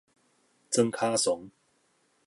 [0.71, 1.51] 庄跤倯